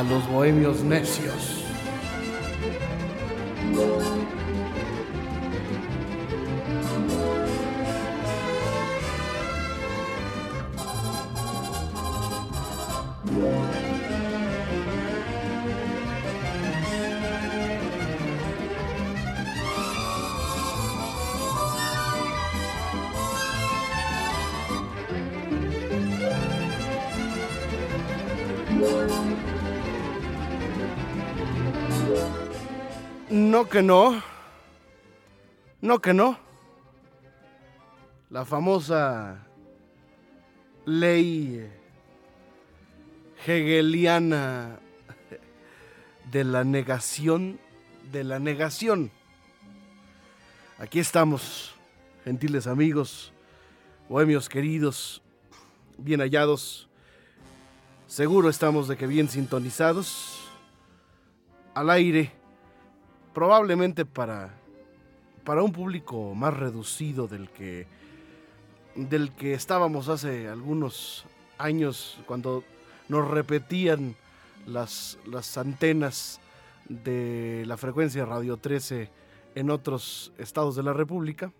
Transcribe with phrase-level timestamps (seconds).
[0.00, 1.62] A los bohemios necios.
[33.50, 34.22] No que no.
[35.80, 36.38] No que no.
[38.30, 39.44] La famosa
[40.86, 41.68] ley
[43.44, 44.78] hegeliana
[46.30, 47.58] de la negación
[48.12, 49.10] de la negación.
[50.78, 51.74] Aquí estamos,
[52.22, 53.32] gentiles amigos,
[54.08, 55.22] bohemios queridos,
[55.98, 56.88] bien hallados.
[58.06, 60.38] Seguro estamos de que bien sintonizados.
[61.74, 62.39] Al aire
[63.34, 64.50] probablemente para,
[65.44, 67.86] para un público más reducido del que,
[68.94, 71.24] del que estábamos hace algunos
[71.58, 72.64] años cuando
[73.08, 74.16] nos repetían
[74.66, 76.40] las, las antenas
[76.88, 79.10] de la frecuencia Radio 13
[79.54, 81.52] en otros estados de la República.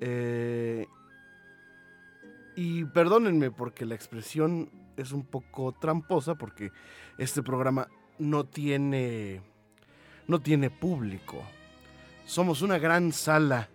[0.00, 0.86] Eh,
[2.56, 6.70] y perdónenme porque la expresión es un poco tramposa porque
[7.18, 9.40] este programa no tiene
[10.32, 11.42] no tiene público.
[12.24, 13.68] Somos una gran sala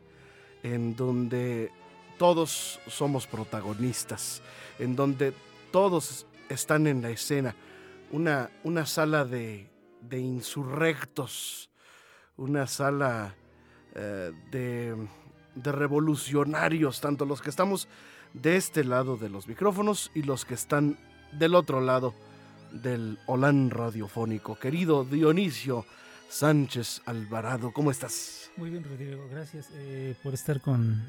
[0.63, 1.71] en donde
[2.17, 4.41] todos somos protagonistas,
[4.79, 5.33] en donde
[5.71, 7.55] todos están en la escena.
[8.09, 9.69] Una, una sala de,
[10.01, 11.69] de insurrectos,
[12.37, 13.35] una sala
[13.93, 14.95] eh, de,
[15.53, 17.87] de revolucionarios, tanto los que estamos
[18.33, 20.97] de este lado de los micrófonos y los que están
[21.33, 22.15] del otro lado
[22.71, 24.57] del Holán radiofónico.
[24.57, 25.85] Querido Dionisio,
[26.29, 27.71] Sánchez Alvarado.
[27.71, 28.51] ¿Cómo estás?
[28.57, 29.27] Muy bien, Rodrigo.
[29.31, 31.01] Gracias eh, por estar con,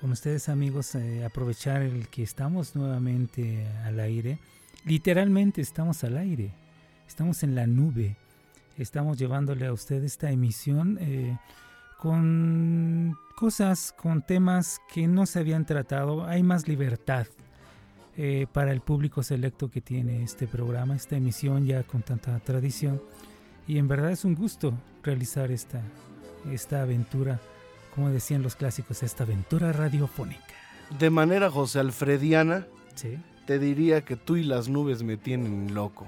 [0.00, 0.94] con ustedes, amigos.
[0.94, 4.38] Eh, aprovechar el que estamos nuevamente al aire.
[4.84, 6.52] Literalmente estamos al aire.
[7.06, 8.16] Estamos en la nube.
[8.78, 11.38] Estamos llevándole a usted esta emisión eh,
[11.98, 16.24] con cosas, con temas que no se habían tratado.
[16.24, 17.26] Hay más libertad.
[18.52, 23.02] para el público selecto que tiene este programa, esta emisión ya con tanta tradición.
[23.66, 24.72] Y en verdad es un gusto
[25.02, 25.82] realizar esta,
[26.52, 27.40] esta aventura,
[27.94, 30.54] como decían los clásicos, esta aventura radiofónica.
[30.98, 32.66] De manera José Alfrediana,
[33.46, 36.06] te diría que tú y las nubes me tienen loco.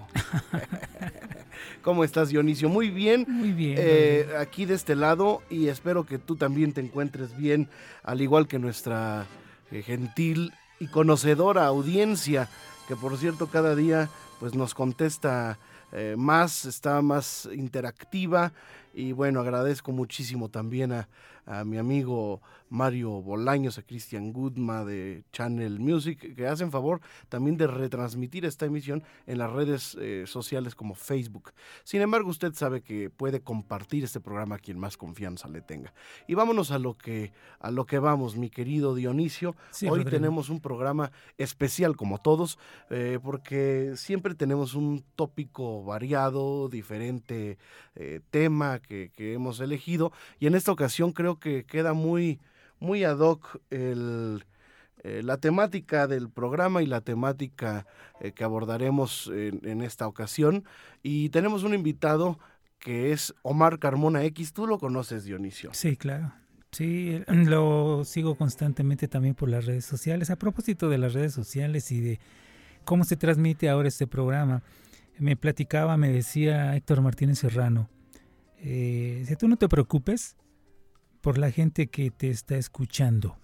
[1.82, 2.68] ¿Cómo estás, Dionisio?
[2.68, 3.24] Muy bien.
[3.28, 3.76] Muy bien.
[3.78, 7.68] Eh, aquí de este lado y espero que tú también te encuentres bien,
[8.02, 9.26] al igual que nuestra
[9.70, 12.48] eh, gentil y conocedora audiencia,
[12.86, 14.08] que por cierto cada día
[14.38, 15.58] pues nos contesta
[15.92, 18.52] eh, más, está más interactiva
[18.92, 21.08] y bueno, agradezco muchísimo también a,
[21.48, 27.00] a mi amigo Mario Bolaños, a Cristian Goodma de Channel Music, que hacen favor
[27.30, 31.52] también de retransmitir esta emisión en las redes eh, sociales como Facebook.
[31.84, 35.94] Sin embargo, usted sabe que puede compartir este programa a quien más confianza le tenga.
[36.26, 39.56] Y vámonos a lo que, a lo que vamos, mi querido Dionisio.
[39.88, 42.58] Hoy tenemos un programa especial como todos,
[42.90, 47.56] eh, porque siempre tenemos un tópico variado, diferente
[47.94, 50.12] eh, tema que, que hemos elegido.
[50.38, 52.40] Y en esta ocasión creo que queda muy
[52.80, 54.44] muy ad hoc el,
[55.04, 57.86] eh, la temática del programa y la temática
[58.20, 60.64] eh, que abordaremos en, esta ocasión.
[61.02, 62.38] Y tenemos un invitado
[62.78, 64.52] que es Omar Carmona X.
[64.52, 65.70] Tú lo conoces, Dionisio.
[65.72, 66.32] Sí, claro.
[66.70, 70.30] Sí, lo sigo constantemente también por las redes sociales.
[70.30, 72.20] A propósito de las redes sociales y de
[72.84, 74.62] cómo se transmite ahora este programa,
[75.18, 77.88] me platicaba, me decía Héctor Martínez Serrano,
[78.58, 80.36] eh, si tú no te preocupes,
[81.20, 83.36] por la gente que te está escuchando.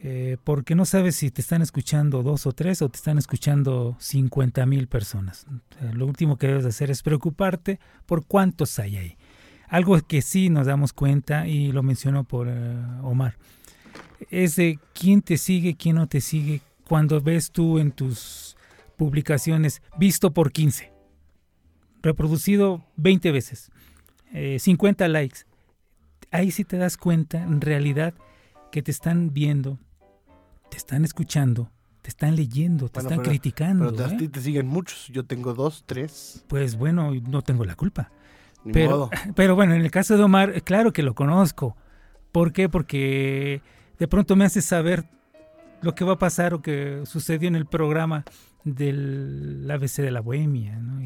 [0.00, 3.96] Eh, porque no sabes si te están escuchando dos o tres o te están escuchando
[3.98, 5.46] 50 mil personas.
[5.92, 9.16] lo último que debes hacer es preocuparte por cuántos hay ahí.
[9.68, 13.36] Algo que sí nos damos cuenta, y lo mencionó por eh, Omar,
[14.30, 18.56] es de quién te sigue, quién no te sigue, cuando ves tú en tus
[18.96, 20.90] publicaciones visto por 15,
[22.02, 23.70] reproducido 20 veces,
[24.32, 25.40] 50 eh, likes,
[26.30, 28.14] ahí sí te das cuenta en realidad
[28.70, 29.78] que te están viendo,
[30.70, 31.70] te están escuchando,
[32.02, 33.92] te están leyendo, te están criticando.
[33.92, 34.28] Pero a ti ¿eh?
[34.28, 36.44] te siguen muchos, yo tengo dos, tres.
[36.48, 38.10] Pues bueno, no tengo la culpa.
[38.72, 41.76] pero, pero bueno, en el caso de Omar, claro que lo conozco.
[42.32, 42.68] ¿Por qué?
[42.68, 43.62] Porque
[43.98, 45.08] de pronto me hace saber
[45.80, 48.24] lo que va a pasar o que sucedió en el programa
[48.64, 51.00] del ABC de la Bohemia, ¿no?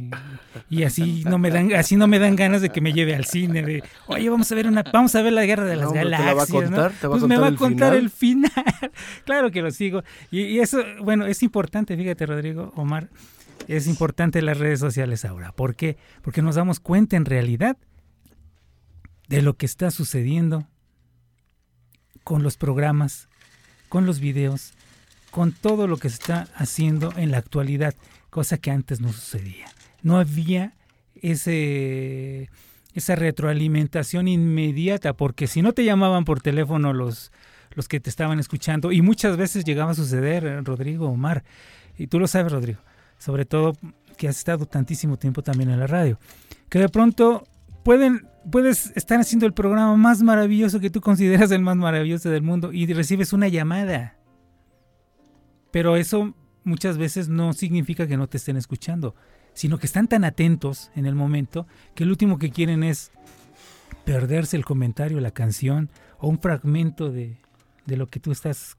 [0.68, 3.24] y, así no me dan así no me dan ganas de que me lleve al
[3.24, 6.28] cine de, oye, vamos a ver una vamos a ver la Guerra de las Galaxias,
[6.28, 6.92] ¿te va a contar?
[6.92, 8.50] ¿Te va a pues me va a contar el final.
[9.24, 10.02] claro que lo sigo.
[10.30, 13.08] Y, eso, bueno, es importante, fíjate, Rodrigo, Omar,
[13.68, 15.52] es importante las redes sociales ahora.
[15.52, 15.96] ¿Por qué?
[16.22, 17.76] Porque nos damos cuenta en realidad
[19.28, 20.66] de lo que está sucediendo
[22.24, 23.28] con los programas,
[23.88, 24.74] con los videos,
[25.32, 27.94] con todo lo que se está haciendo en la actualidad,
[28.28, 29.64] cosa que antes no sucedía.
[30.02, 30.74] No había
[31.14, 32.50] ese,
[32.92, 37.32] esa retroalimentación inmediata, porque si no te llamaban por teléfono los,
[37.74, 41.44] los que te estaban escuchando, y muchas veces llegaba a suceder, Rodrigo, Omar,
[41.96, 42.80] y tú lo sabes, Rodrigo,
[43.16, 43.72] sobre todo
[44.18, 46.18] que has estado tantísimo tiempo también en la radio,
[46.68, 47.48] que de pronto
[47.84, 52.42] pueden, puedes estar haciendo el programa más maravilloso que tú consideras el más maravilloso del
[52.42, 54.18] mundo y recibes una llamada
[55.72, 59.16] pero eso muchas veces no significa que no te estén escuchando,
[59.54, 61.66] sino que están tan atentos en el momento
[61.96, 63.10] que el último que quieren es
[64.04, 67.38] perderse el comentario, la canción o un fragmento de,
[67.86, 68.76] lo que tú estás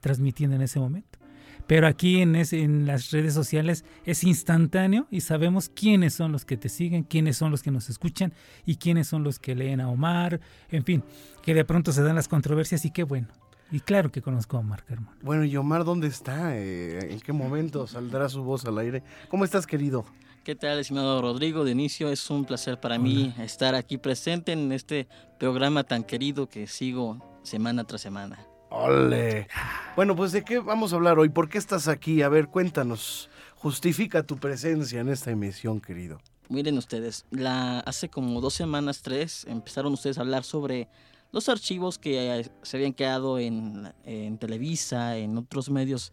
[0.00, 1.18] transmitiendo en ese momento.
[1.66, 6.58] Pero aquí en, en las redes sociales es instantáneo y sabemos quiénes son los que
[6.58, 8.34] te siguen, quiénes son los que nos escuchan
[8.66, 11.02] y quiénes son los que leen a Omar, en fin,
[11.42, 13.28] que de pronto se dan las controversias y qué bueno.
[13.70, 15.14] Y claro que conozco a Omar Carmón.
[15.22, 16.56] Bueno, ¿y Omar dónde está?
[16.56, 19.02] Eh, ¿En qué momento saldrá su voz al aire?
[19.28, 20.04] ¿Cómo estás, querido?
[20.44, 21.64] ¿Qué tal, estimado Rodrigo?
[21.64, 25.08] De inicio es un placer para mí estar aquí presente en este
[25.38, 28.38] programa tan querido que sigo semana tras semana.
[28.68, 29.48] ¡Ole!
[29.96, 31.30] Bueno, pues ¿de qué vamos a hablar hoy?
[31.30, 32.20] ¿Por qué estás aquí?
[32.20, 33.30] A ver, cuéntanos.
[33.54, 36.20] Justifica tu presencia en esta emisión, querido.
[36.50, 40.88] Miren ustedes, la, hace como dos semanas, tres, empezaron ustedes a hablar sobre
[41.34, 43.92] los archivos que eh, se habían quedado en,
[44.38, 46.12] Televisa, en otros medios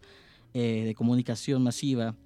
[0.52, 2.16] eh, de comunicación masiva,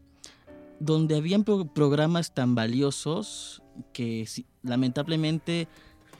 [0.80, 3.62] donde habían programas tan valiosos
[3.92, 4.26] que
[4.62, 5.68] lamentablemente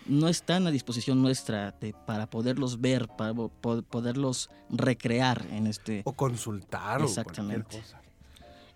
[0.04, 1.74] no están a disposición nuestra
[2.06, 6.02] para poderlos ver, para poderlos recrear en este...
[6.04, 7.78] O consultar Exactamente.
[7.78, 8.02] o cosa.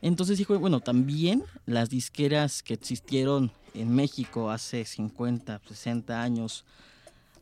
[0.01, 6.65] Entonces dijo, bueno, también las disqueras que existieron en México hace 50, 60 años,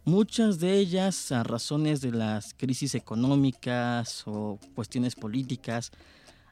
[0.08, 5.92] Muchas de ellas, a razones de las crisis económicas o cuestiones políticas,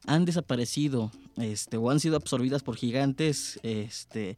[0.06, 4.36] han desaparecido este, o han sido absorbidas por gigantes este,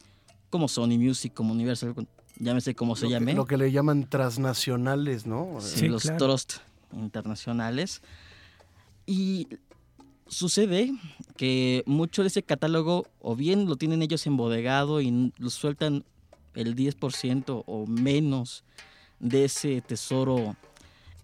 [0.50, 1.97] como Sony Music, como Universal,
[2.38, 3.35] llámese como se llame.
[3.35, 5.61] lo que le llaman transnacionales, ¿no?
[5.61, 6.59] Sí, los trust
[6.93, 8.03] internacionales.
[9.05, 9.49] Y
[10.29, 10.93] sucede
[11.37, 16.05] que mucho de ese catálogo o bien lo tienen ellos embodegado y lo sueltan
[16.55, 18.62] el 10% o menos
[19.20, 20.56] de ese tesoro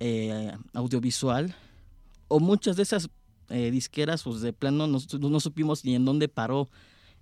[0.00, 1.55] eh, audiovisual.
[2.29, 3.08] O muchas de esas
[3.50, 6.69] eh, disqueras, pues de plano no, no, supimos ni en dónde paró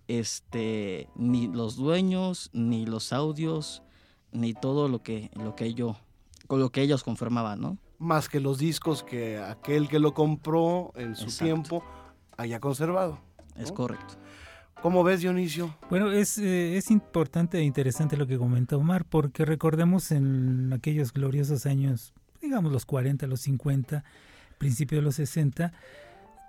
[0.08, 3.82] este, ni los dueños, ni los audios,
[4.30, 5.74] ni todo lo que, lo que,
[6.46, 7.78] con lo que ellos conformaban, ¿no?
[7.98, 11.84] Más que los discos que aquel que lo compró en su tiempo
[12.36, 13.20] haya conservado.
[13.56, 14.14] Es correcto.
[14.82, 15.72] ¿Cómo ves, Dionisio?
[15.88, 21.12] Bueno, es, eh, es importante e interesante lo que comenta Omar, porque recordemos en aquellos
[21.12, 24.02] gloriosos años, digamos los 40, los 50,
[24.58, 25.72] principio de los 60,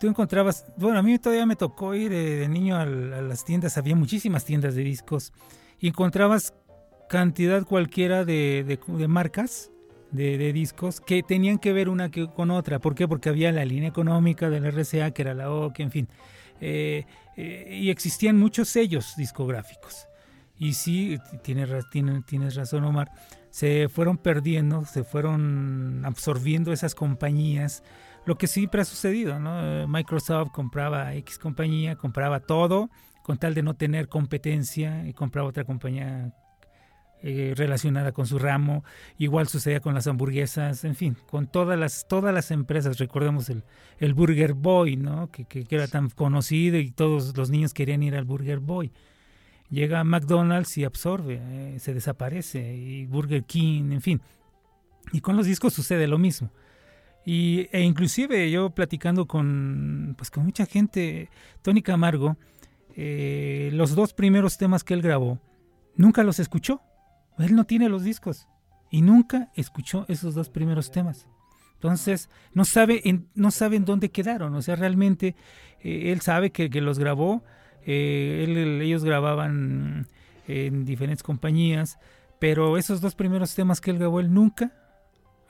[0.01, 3.95] tú encontrabas, bueno, a mí todavía me tocó ir de, niño a, las tiendas, había
[3.95, 5.31] muchísimas tiendas de discos,
[5.79, 6.55] y encontrabas
[7.09, 9.69] cantidad cualquiera de, marcas
[10.09, 12.79] de, discos que tenían que ver una con otra.
[12.79, 13.07] ¿Por qué?
[13.07, 16.07] Porque había la línea económica del RCA, que era la OC, en fin.
[16.61, 20.07] Eh, eh, y existían muchos sellos discográficos.
[20.57, 21.69] Y sí, tienes,
[22.55, 23.11] razón Omar,
[23.49, 27.83] se fueron perdiendo, se fueron absorbiendo esas compañías,
[28.25, 29.87] lo que siempre ha sucedido, ¿no?
[29.87, 32.89] Microsoft compraba X compañía, compraba todo,
[33.23, 36.33] con tal de no tener competencia, y compraba otra compañía
[37.25, 38.83] eh, relacionada con su ramo.
[39.17, 42.97] Igual sucedía con las hamburguesas, en fin, con todas las, todas las empresas.
[42.97, 43.63] Recordemos el,
[43.99, 45.31] el Burger Boy, ¿no?
[45.31, 48.91] Que, que, era tan conocido y todos los niños querían ir al Burger Boy.
[49.69, 54.21] Llega McDonald's y absorbe, eh, se desaparece, y Burger King, en fin.
[55.13, 56.51] Y con los discos sucede lo mismo.
[57.25, 61.29] Y, e inclusive yo platicando con, pues con mucha gente,
[61.61, 62.37] Tony Camargo,
[62.97, 65.39] eh, los dos primeros temas que él grabó,
[65.95, 66.81] nunca los escuchó.
[67.39, 68.47] Él no tiene los discos
[68.89, 71.27] y nunca escuchó esos dos primeros temas.
[71.75, 74.55] Entonces, no sabe en, no saben dónde quedaron.
[74.55, 75.35] O sea, realmente
[75.81, 77.43] eh, él sabe que, los grabó.
[77.85, 80.07] Eh, ellos grababan
[80.47, 81.97] en diferentes compañías.
[82.39, 84.71] Pero esos dos primeros temas que él grabó, él nunca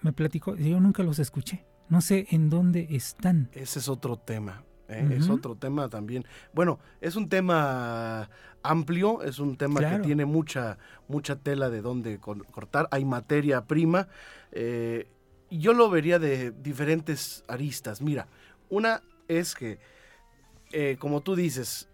[0.02, 0.56] me platicó.
[0.56, 1.66] Yo nunca los escuché.
[1.90, 3.50] No sé en dónde están.
[3.54, 4.64] Ese es otro tema.
[4.94, 5.08] ¿Eh?
[5.18, 6.26] Es otro tema también.
[6.54, 8.30] Bueno, es un tema
[8.62, 12.88] amplio, es un tema que tiene mucha, mucha tela de dónde cortar.
[12.92, 14.08] Hay materia prima.
[14.52, 15.08] Eh,
[15.52, 18.02] yo lo vería de diferentes aristas.
[18.02, 18.28] Mira,
[18.70, 19.80] una es que,
[20.72, 21.90] eh, como tú dices,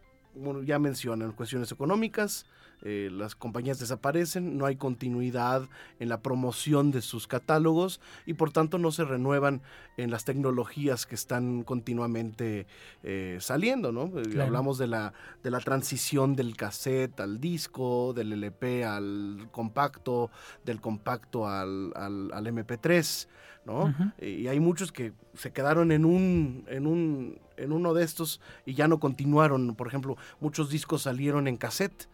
[0.64, 2.46] ya mencionan cuestiones económicas,
[2.82, 5.68] eh, las compañías desaparecen, no hay continuidad
[6.00, 9.62] en la promoción de sus catálogos y por tanto no se renuevan
[9.98, 12.68] en las tecnologías que están continuamente
[13.04, 14.12] eh, saliendo, ¿no?
[14.18, 20.32] Eh, hablamos de la, de la transición del cassette al disco, del LP al compacto,
[20.64, 23.28] del compacto al, al, MP3,
[23.66, 23.94] ¿no?
[24.22, 28.74] Y hay muchos que se quedaron en un, en un, en uno de estos y
[28.74, 29.76] ya no continuaron.
[29.76, 32.08] Por ejemplo, muchos discos salieron en cassette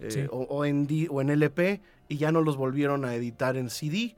[0.00, 4.16] eh, o, en o en LP y ya no los volvieron a editar en CD,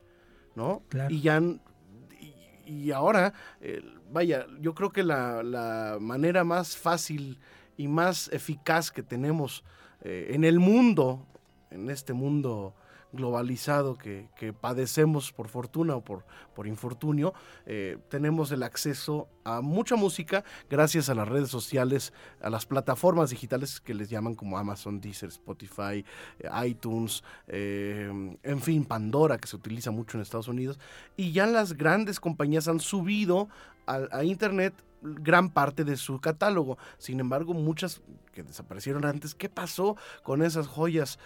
[0.55, 0.83] ¿no?
[1.09, 1.41] Y ya
[2.65, 3.33] y, ahora,
[4.13, 7.39] vaya, yo creo que la, manera más fácil
[7.75, 9.63] y más eficaz que tenemos
[10.01, 11.25] eh, en el mundo,
[11.71, 12.75] en este mundo
[13.13, 14.27] globalizado que,
[14.59, 17.33] padecemos por fortuna o por, por infortunio,
[17.65, 23.29] eh, tenemos el acceso a mucha música gracias a las redes sociales, a las plataformas
[23.29, 26.03] digitales que les llaman como Amazon, Deezer, Spotify,
[26.39, 30.79] eh, iTunes, eh, en fin, Pandora, que se utiliza mucho en Estados Unidos.
[31.15, 33.47] Y ya las grandes compañías han subido
[33.85, 36.77] a Internet gran parte de su catálogo.
[36.97, 38.01] Sin embargo, muchas
[38.33, 41.19] que desaparecieron antes, ¿qué pasó con esas joyas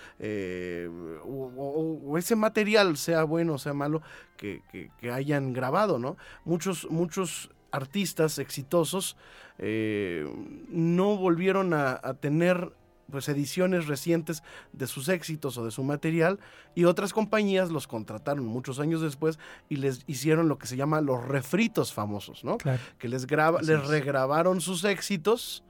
[2.17, 4.01] ese material, sea bueno o sea malo,
[4.37, 4.61] que,
[5.11, 6.17] hayan grabado, ¿no?
[6.45, 9.17] Muchos, muchos artistas exitosos
[9.57, 10.25] eh,
[10.69, 12.71] no volvieron a tener
[13.11, 16.39] pues ediciones recientes de sus éxitos o de su material
[16.75, 19.39] y otras compañías los contrataron muchos años después
[19.69, 22.57] y les hicieron lo que se llama los refritos famosos, ¿no?
[22.97, 25.63] Que les graba, les regrabaron sus éxitos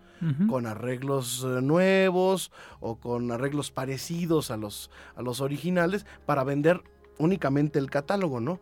[0.50, 6.82] con arreglos eh, nuevos o con arreglos parecidos a los, a los originales para vender
[7.20, 8.60] únicamente el catálogo, ¿no?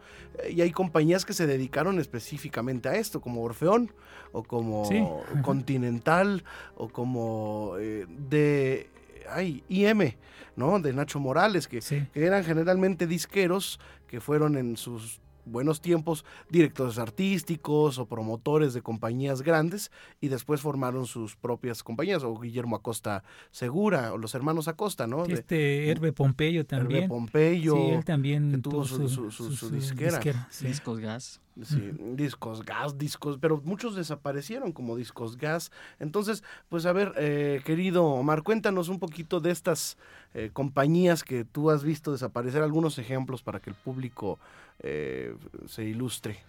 [0.49, 3.91] Y hay compañías que se dedicaron específicamente a esto, como Orfeón,
[4.31, 4.83] o como
[5.43, 6.43] Continental,
[6.75, 8.89] o como eh, de
[9.29, 10.15] ay, IM,
[10.55, 10.79] ¿no?
[10.79, 16.97] De Nacho Morales, que, que, eran generalmente disqueros que fueron en sus buenos tiempos directores
[16.97, 23.23] artísticos o promotores de compañías grandes y después formaron sus propias compañías o Guillermo Acosta
[23.51, 25.25] Segura o los hermanos Acosta, ¿no?
[25.25, 27.03] Este Herbe Pompeyo también.
[27.03, 27.75] Herbe Pompeyo.
[27.75, 30.19] Sí, él también tuvo su, su, disquera.
[30.61, 31.41] Discos gas.
[31.63, 35.71] Sí, discos gas, discos, pero muchos desaparecieron como discos gas.
[35.99, 39.97] Entonces, pues a ver, eh, querido Omar, cuéntanos un poquito de estas
[40.33, 44.37] eh, compañías que tú has visto desaparecer, algunos ejemplos para que el público
[44.79, 45.33] eh,
[45.65, 46.39] se ilustre.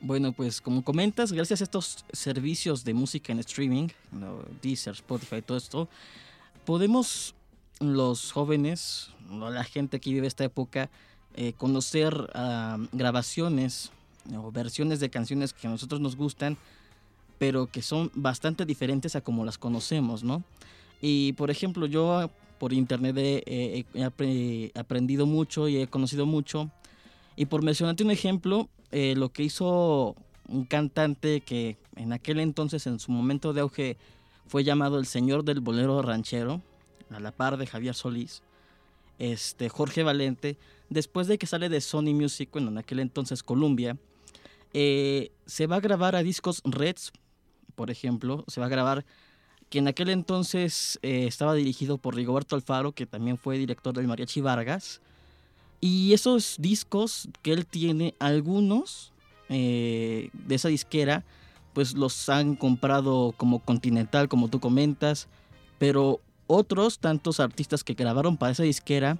[0.00, 3.88] Bueno, pues como comentas, gracias a estos servicios de música en streaming,
[4.62, 5.88] Deezer, Spotify, todo esto,
[6.64, 7.34] podemos
[7.80, 10.88] los jóvenes, la gente que vive esta época,
[11.56, 13.90] conocer ah, grabaciones
[14.36, 16.56] o versiones de canciones que a nosotros nos gustan,
[17.38, 20.42] pero que son bastante diferentes a como las conocemos, ¿no?
[21.00, 23.84] Y por ejemplo, yo por internet he,
[24.76, 26.70] aprendido mucho y he conocido mucho.
[27.34, 30.14] Y por mencionarte un ejemplo, eh, lo que hizo
[30.46, 33.96] un cantante que en aquel entonces, en su momento de auge,
[34.46, 36.62] fue llamado el señor del bolero ranchero,
[37.10, 38.42] a la par de Javier Solís,
[39.18, 40.56] este, Jorge Valente,
[40.88, 43.96] después de que sale de Sony Music, bueno, en aquel entonces Columbia,
[44.72, 47.12] eh, se va a grabar a discos Reds,
[47.74, 49.04] por ejemplo, se va a grabar
[49.72, 54.06] que en aquel entonces eh, estaba dirigido por Rigoberto Alfaro, que también fue director del
[54.06, 55.00] Mariachi Vargas.
[55.80, 59.12] Y esos discos que él tiene, algunos
[59.48, 61.24] eh, de esa disquera,
[61.72, 65.26] pues los han comprado como Continental, como tú comentas,
[65.78, 69.18] pero otros tantos artistas que grabaron para esa disquera,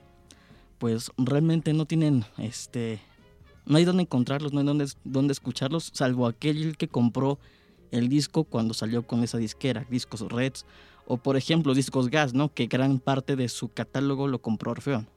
[0.79, 3.01] pues realmente no tienen este
[3.67, 7.39] no hay dónde encontrarlos, no hay dónde, dónde escucharlos, salvo aquel que compró
[7.91, 10.65] el disco cuando salió con esa disquera, discos Reds,
[11.07, 12.53] o por ejemplo discos Gas, ¿no?
[12.53, 15.09] Que gran parte de su catálogo lo compró Orfeón.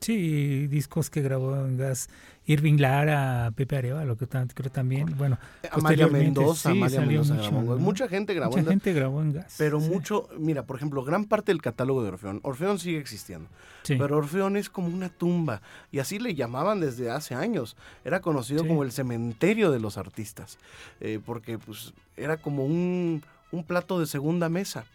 [0.00, 2.08] Sí, discos que grabó en gas
[2.46, 5.38] Irving Lara, Pepe Arevalo, que creo también, bueno,
[5.70, 7.78] Amalia Mendoza, Amalia Mendoza grabó en gas.
[7.78, 8.72] Mucha gente grabó Mucha en gas.
[8.72, 9.54] gente grabó en gas.
[9.58, 13.48] Pero mucho, mira, por ejemplo, gran parte del catálogo de Orfeón, Orfeón sigue existiendo,
[13.82, 13.96] Sí.
[13.96, 15.60] pero Orfeón es como una tumba,
[15.92, 17.76] y así le llamaban desde hace años.
[18.02, 18.68] Era conocido Sí.
[18.68, 20.58] como el cementerio de los artistas,
[21.00, 24.86] eh, porque pues era como un, un plato de segunda mesa.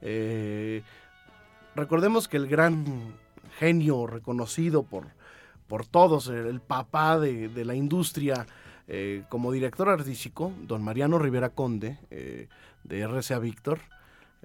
[0.00, 0.82] Eh,
[1.74, 2.84] recordemos que el gran
[3.58, 5.08] genio reconocido por,
[5.66, 8.46] por todos, el, papá de, la industria,
[8.86, 12.48] eh, como director artístico, don Mariano Rivera Conde, eh,
[12.84, 13.80] de RCA Víctor,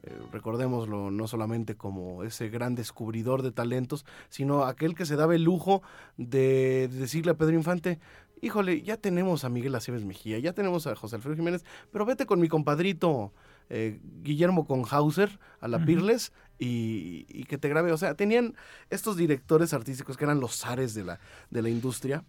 [0.02, 5.36] eh, recordémoslo no solamente como ese gran descubridor de talentos, sino aquel que se daba
[5.36, 5.82] el lujo
[6.16, 8.00] de, de decirle a Pedro Infante,
[8.42, 12.26] híjole, ya tenemos a Miguel Aceves Mejía, ya tenemos a José Alfredo Jiménez, pero vete
[12.26, 13.34] con mi compadrito
[13.70, 15.86] eh, Guillermo Conhauser a la.
[15.86, 17.92] Pirles y, y que te grabe.
[17.92, 18.56] O sea, tenían
[18.90, 22.24] estos directores artísticos que eran los zares de la, de la industria.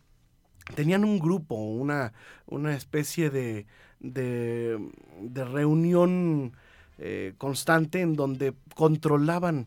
[0.75, 2.13] Tenían un grupo, una,
[2.47, 3.67] una especie de,
[3.99, 4.79] de,
[5.21, 6.53] de reunión
[6.99, 9.67] eh, constante en donde controlaban,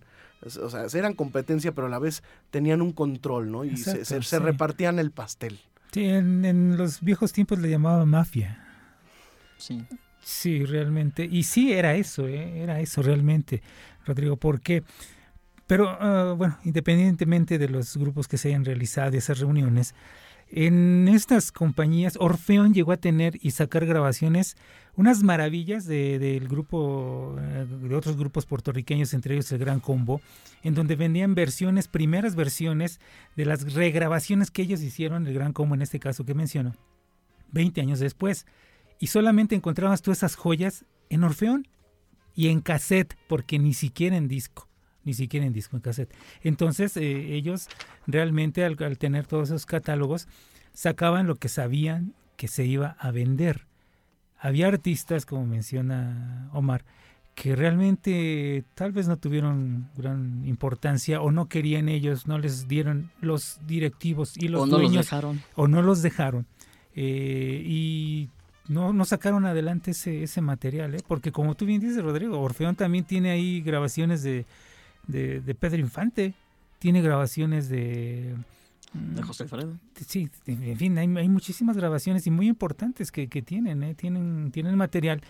[0.62, 3.66] o sea, eran competencia, pero a la vez tenían un control, ¿no?
[3.66, 4.44] Y se- Exacto, se, se sí.
[4.44, 5.60] repartían el pastel.
[5.92, 8.64] Sí, en, en los viejos tiempos le llamaba mafia.
[9.58, 9.84] Sí.
[10.24, 11.28] Sí, realmente.
[11.30, 12.62] Y sí, era eso, ¿eh?
[12.62, 13.62] era eso realmente,
[14.06, 14.38] Rodrigo.
[14.38, 14.84] ¿Por qué?
[15.68, 19.96] Pero, ah, bueno, independientemente de los grupos que se hayan realizado, de esas reuniones,
[20.56, 24.56] en estas compañías, Orfeón llegó a tener y sacar grabaciones,
[24.96, 30.22] unas maravillas de- del grupo, eh, de otros grupos puertorriqueños, entre ellos el Gran Combo,
[30.62, 33.00] en donde vendían versiones, primeras versiones
[33.36, 36.76] de las regrabaciones que ellos hicieron, el Gran Combo en este caso que menciono,
[37.52, 38.46] 20 años después.
[39.04, 41.68] Y solamente encontrabas tú esas joyas en Orfeón
[42.36, 44.70] y en cassette, porque ni siquiera en disco,
[45.04, 46.16] ni siquiera en disco, en cassette.
[46.42, 47.68] Entonces eh, ellos
[48.08, 50.30] realmente al, al tener todos esos catálogos
[50.72, 53.68] sacaban lo que sabían que se iba a vender.
[54.40, 56.86] Había artistas, como menciona Omar,
[57.36, 63.12] que realmente tal vez no tuvieron gran importancia o no querían ellos, no les dieron
[63.20, 65.42] los directivos y los o no los dueños dejaron.
[65.56, 66.46] o no los dejaron
[66.96, 68.30] eh, y
[68.68, 71.04] no, no sacaron adelante ese, ese material, ¿eh?
[71.08, 74.46] porque como tú bien dices, Rodrigo, Orfeón también tiene ahí grabaciones de,
[75.08, 76.34] de, de Pedro Infante,
[76.80, 78.36] tiene grabaciones de...
[78.94, 79.78] mm, De José Alfredo.
[80.08, 83.96] Sí, en fin, hay, hay muchísimas grabaciones y muy importantes que, que tienen, ¿eh?
[83.96, 85.22] tienen, tienen material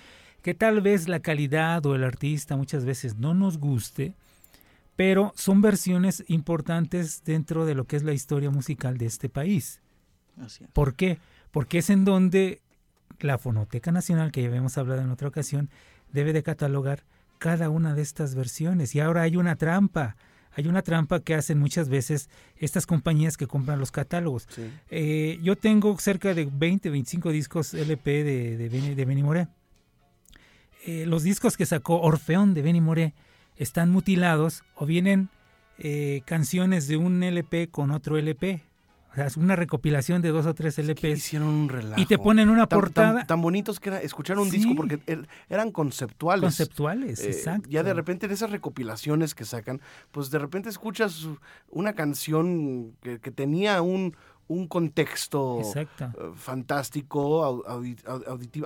[0.41, 4.13] que tal vez la calidad o el artista muchas veces no nos guste,
[4.96, 9.80] pero son versiones importantes dentro de lo que es la historia musical de este país.
[10.39, 10.69] Así es.
[10.72, 11.17] ¿Por qué?
[11.52, 12.62] Porque es en donde
[13.24, 15.70] la Fonoteca Nacional, que ya habíamos hablado en otra ocasión,
[16.12, 17.04] debe de catalogar
[17.40, 18.96] cada una de estas versiones.
[18.96, 20.16] Y ahora hay una trampa.
[20.56, 24.48] Hay una trampa que hacen muchas veces estas compañías que compran los catálogos.
[24.50, 24.70] Sí.
[24.92, 29.48] Eh, yo tengo cerca de 20, 25 discos LP de, de, Benny, de Benny Moré.
[30.86, 33.14] Eh, los discos que sacó Orfeón de Benny Moré
[33.58, 35.30] están mutilados o vienen
[35.80, 38.64] eh, canciones de un LP con otro LP.
[39.13, 41.17] O sea, es una recopilación de dos o tres Que LPs.
[41.19, 42.02] hicieron un relajo.
[42.02, 44.58] Y te ponen una Tan- portada Tan, tan bonitos que era escuchar un Sí.
[44.58, 46.41] disco porque er- eran conceptuales.
[46.41, 47.69] conceptuales, Eh, exacto.
[47.69, 51.28] Ya de repente en esas recopilaciones que sacan, pues de repente escuchas
[51.69, 54.15] una canción que, que tenía un,
[54.48, 56.06] un contexto Exacto.
[56.06, 57.64] eh, fantástico,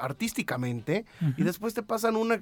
[0.01, 1.05] artísticamente,
[1.37, 2.39] y después te pasan una,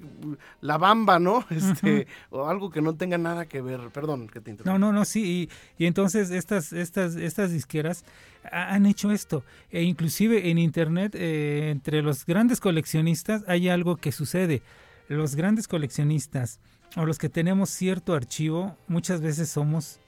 [0.61, 1.45] la bamba, ¿no?
[1.49, 3.79] Este, O algo que no tenga nada que ver.
[3.93, 4.79] Perdón, que te No, interrumpa.
[4.79, 5.49] no, no, sí.
[5.77, 8.03] Y, y entonces estas, estas, estas disqueras
[8.51, 9.43] ha- han hecho esto.
[9.71, 14.61] E inclusive en internet, eh, entre los grandes coleccionistas, hay algo que sucede.
[15.07, 16.59] Los grandes coleccionistas
[16.95, 19.99] o los que tenemos cierto archivo, muchas veces somos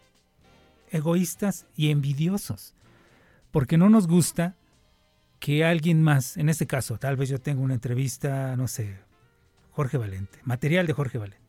[0.91, 2.73] egoístas y envidiosos.
[3.51, 4.55] Porque no nos gusta
[5.39, 8.97] que alguien más, en este caso, tal vez yo tengo una entrevista, no sé,
[9.71, 11.45] Jorge Valente, material de Jorge Valente,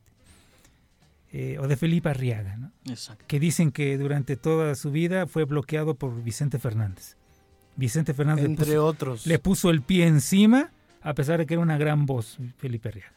[1.31, 2.71] eh, o de Felipe Arriaga, ¿no?
[2.87, 3.25] Exacto.
[3.27, 7.17] que dicen que durante toda su vida fue bloqueado por Vicente Fernández.
[7.75, 9.25] Vicente Fernández le Entre puso, otros.
[9.27, 13.13] le puso el pie encima, a pesar de que era una gran voz, Felipe Arriaga.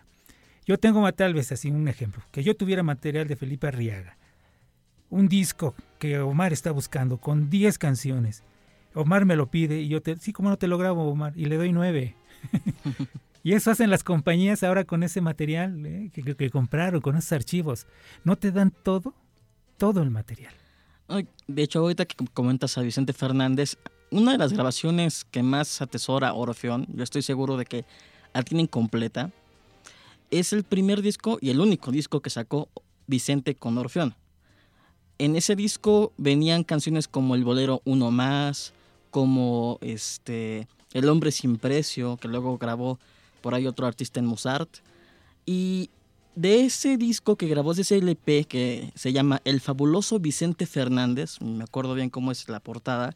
[0.65, 4.17] Yo tengo tal vez así un ejemplo, que yo tuviera material de Felipe Arriaga,
[5.11, 8.43] un disco que Omar está buscando con 10 canciones.
[8.95, 11.47] Omar me lo pide y yo te, sí, como no te lo grabo, Omar, y
[11.47, 12.15] le doy 9.
[13.45, 16.11] y eso hacen las compañías ahora con ese material ¿eh?
[16.13, 17.87] que, que- que compraron, con esos archivos.
[18.25, 19.15] No te dan todo,
[19.79, 20.53] todo el material.
[21.47, 23.77] De hecho, ahorita que com- comentas a Vicente Fernández,
[24.11, 27.85] una de las grabaciones que más atesora Orfeón, yo estoy seguro de que
[28.35, 29.31] la tienen completa,
[30.31, 32.69] es el primer disco y el único disco que sacó
[33.07, 34.15] Vicente con Orfeón.
[35.19, 38.73] En ese disco venían canciones como el bolero Uno Más,
[39.13, 42.99] como este El Hombre Sin Precio, que luego grabó
[43.43, 44.79] por ahí otro artista en Mozart.
[45.47, 45.91] Y
[46.35, 51.41] de ese disco que grabó, de ese LP que se llama El fabuloso Vicente Fernández,
[51.43, 53.15] me acuerdo bien cómo es la portada,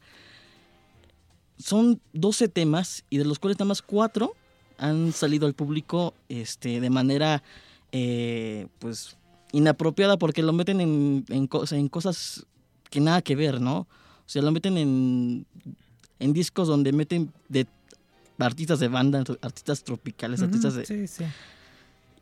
[1.58, 4.32] son 12 temas y de los cuales nada más 4
[4.76, 7.42] han salido al público este, de manera
[7.92, 9.16] eh, pues
[9.52, 12.44] inapropiada porque lo meten en, en, en, cosas
[12.90, 13.78] que nada que ver, ¿no?
[13.78, 15.46] O sea, lo meten en,
[16.18, 17.66] en discos donde meten de
[18.38, 20.86] artistas de banda, artistas tropicales, artistas de...
[20.86, 21.24] Sí, sí.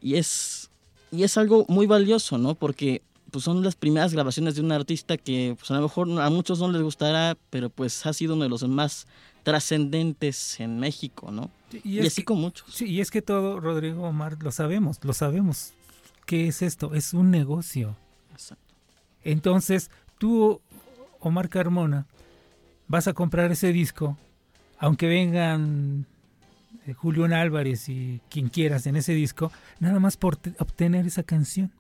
[0.01, 0.71] Y es,
[1.11, 2.55] y es algo muy valioso, ¿no?
[2.55, 6.31] Porque pues son las primeras grabaciones de un artista que pues a lo mejor a
[6.31, 9.07] muchos no les gustará, pero pues ha sido uno de los más
[9.43, 11.51] trascendentes en México, ¿no?
[11.73, 12.73] Y, y así que, con muchos.
[12.73, 15.73] Sí, y es que todo, Rodrigo Omar, lo sabemos, lo sabemos.
[16.27, 16.95] ¿Qué es esto?
[16.95, 17.97] Es un negocio.
[18.33, 18.75] Exacto.
[19.23, 20.61] Entonces, tú,
[21.21, 22.07] Omar Carmona,
[22.89, 24.19] vas a comprar ese disco,
[24.79, 26.07] aunque vengan
[26.87, 31.73] eh, Julián Álvarez y quien quieras en ese disco, nada más por obtener esa canción.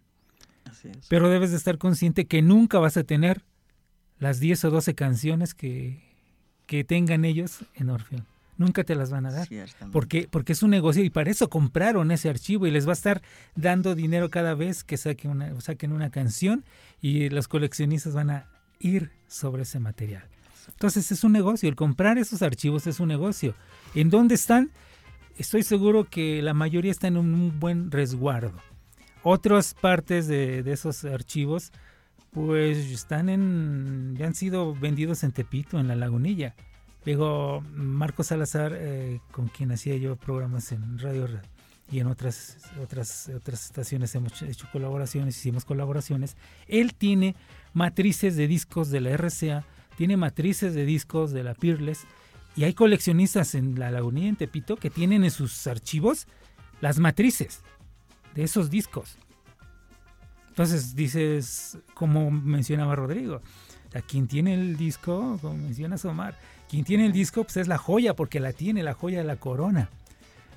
[0.65, 1.07] Así es.
[1.09, 3.43] Pero debes de estar consciente que nunca vas a tener
[4.19, 6.03] las 10 o 12 canciones que,
[6.67, 8.27] que tengan ellos en Orfeón.
[8.57, 9.49] Nunca te las van a dar.
[9.91, 12.95] Porque, porque es un negocio y para eso compraron ese archivo y les va a
[12.95, 13.21] estar
[13.57, 16.65] dando dinero cada vez que saquen una, saquen una canción
[17.01, 18.47] y los coleccionistas van a
[18.79, 20.29] ir sobre ese material.
[20.69, 23.55] Entonces es un negocio, el comprar esos archivos es un negocio.
[23.95, 24.71] ¿En dónde están?
[25.39, 28.55] Estoy seguro que la mayoría están en un buen resguardo.
[29.23, 31.73] Otras partes de, de esos archivos
[32.35, 36.57] pues están en, ya han sido vendidos en Tepito, en la Lagunilla.
[37.05, 41.45] Luego Marco Salazar, eh, con quien hacía yo programas en Radio Red
[41.93, 46.37] y en otras, otras, otras estaciones hemos hecho colaboraciones, hicimos colaboraciones.
[46.67, 47.37] Él tiene
[47.73, 49.65] matrices de discos de la RCA,
[49.97, 52.07] tiene matrices de discos de la Peerless
[52.57, 56.27] y hay coleccionistas en la Lagunilla, en Tepito, que tienen en sus archivos
[56.81, 57.63] las matrices
[58.35, 59.17] de esos discos.
[60.51, 63.41] Entonces dices, como mencionaba Rodrigo,
[63.95, 67.79] a quien tiene el disco, como menciona Omar, quien tiene el disco pues es la
[67.79, 69.89] joya porque la tiene, la joya de la corona.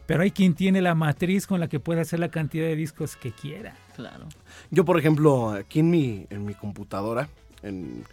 [0.06, 3.16] Pero hay quien tiene la matriz con la que puede hacer la cantidad de discos
[3.16, 3.76] que quiera.
[3.96, 4.28] Claro.
[4.72, 7.28] Yo, por ejemplo, aquí en mi, en mi computadora,
[7.62, 8.04] en,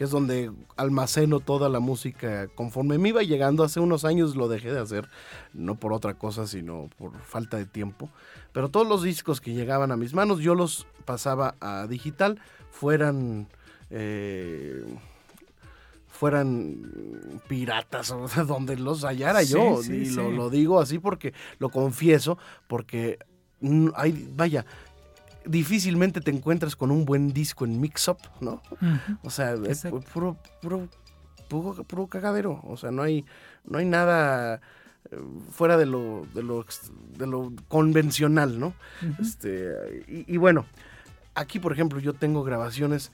[0.00, 4.48] que es donde almaceno toda la música, conforme me iba llegando, hace unos años lo
[4.48, 5.06] dejé de hacer,
[5.52, 8.08] no por otra cosa, sino por falta de tiempo.
[8.54, 13.48] Pero todos los discos que llegaban a mis manos, yo los pasaba a digital, fueran...
[13.90, 14.82] Eh,
[16.08, 19.82] fueran piratas o donde los hallara Sí, yo.
[19.82, 20.14] sí, y sí.
[20.14, 23.18] Lo, lo digo así porque lo confieso, porque
[23.94, 24.64] hay, vaya,
[25.44, 28.62] difícilmente te encuentras con un buen disco en mix-up, ¿no?
[29.22, 30.88] O sea, es puro, puro,
[31.48, 32.60] puro, puro cagadero.
[32.64, 33.24] O sea, no hay,
[33.64, 34.60] no hay nada
[35.10, 35.16] eh,
[35.50, 36.64] fuera de lo, de lo,
[37.16, 38.74] de lo convencional, ¿no?
[39.20, 40.66] Este, y, y bueno,
[41.34, 43.12] aquí por ejemplo yo tengo grabaciones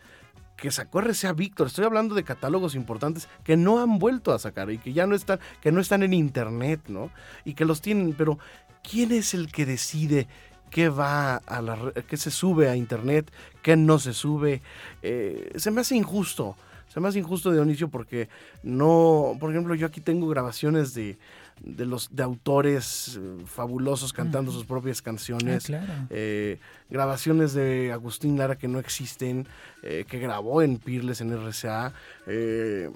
[0.56, 4.70] que sacó RCA Víctor, estoy hablando de catálogos importantes que no han vuelto a sacar
[4.70, 7.10] y que ya no están, que no están en internet, ¿no?
[7.44, 8.38] Y que los tienen, pero
[8.82, 10.28] ¿quién es el que decide
[10.70, 13.30] qué va a la, qué se sube a internet,
[13.62, 14.62] qué no se sube?
[15.02, 16.56] Eh, se me hace injusto.
[16.88, 18.28] Se me hace injusto Dionisio porque
[18.62, 21.18] no, por ejemplo, yo aquí tengo grabaciones de,
[21.62, 25.92] de los de autores eh, fabulosos cantando sus propias Ah, canciones claro.
[26.08, 29.46] eh, grabaciones de Agustín Lara que no existen,
[29.82, 31.92] que grabó en Pirles en RCA,
[32.26, 32.90] el,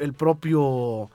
[0.00, 1.10] el propio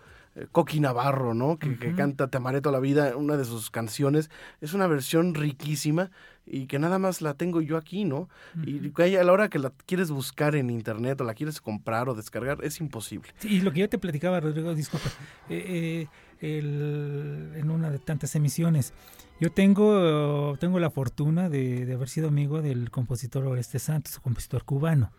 [0.51, 1.59] Coqui Navarro, ¿no?
[1.59, 4.29] Que, que canta Te amaré toda la vida, una de sus canciones.
[4.61, 6.09] Es una versión riquísima
[6.45, 8.29] y que nada más la tengo yo aquí, ¿no?
[8.65, 12.15] Y a la hora que la quieres buscar en internet o la quieres comprar o
[12.15, 13.31] descargar, es imposible.
[13.39, 15.09] Sí, y lo que yo te platicaba, Rodrigo, disculpa,
[15.49, 16.07] eh,
[16.41, 18.93] eh, el- en una de tantas emisiones,
[19.39, 24.63] yo tengo, tengo la fortuna de, de haber sido amigo del compositor Oreste Santos, compositor
[24.63, 25.11] cubano,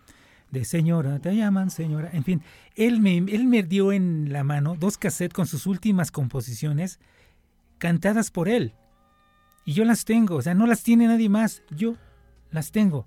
[0.53, 2.43] de Señora, te llaman Señora, en fin,
[2.77, 7.01] él me, él me dio en la mano dos cassettes con sus últimas composiciones
[7.79, 8.75] cantadas por él.
[9.65, 11.95] Y yo las tengo, o sea, no las tiene nadie más, yo
[12.51, 13.07] las tengo.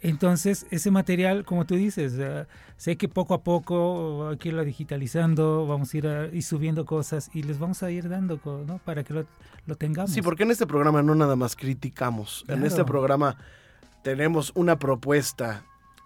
[0.00, 2.46] Entonces, ese material, como tú dices, eh,
[2.76, 6.84] sé que poco a poco hay que irlo digitalizando, vamos a ir, a- ir subiendo
[6.84, 8.78] cosas y les vamos a ir dando, ¿no?
[8.78, 9.26] Para que lo,
[9.66, 10.10] lo tengamos.
[10.10, 12.44] Sí, porque en este programa no nada más criticamos.
[12.48, 13.36] En este programa
[14.02, 15.64] tenemos una propuesta.